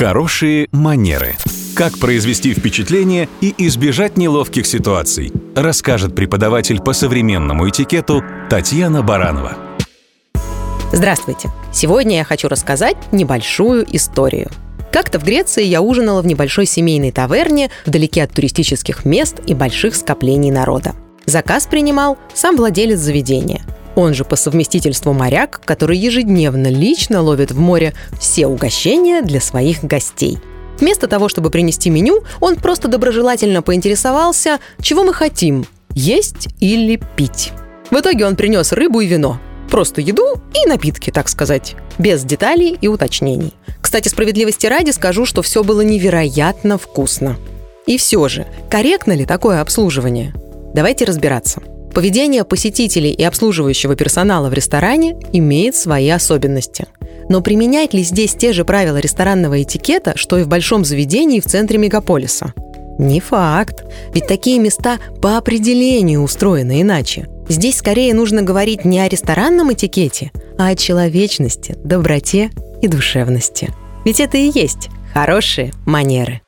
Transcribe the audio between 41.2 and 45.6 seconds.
сказать. Без деталей и уточнений. Кстати, справедливости ради скажу, что